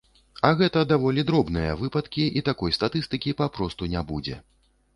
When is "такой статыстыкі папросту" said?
2.49-3.93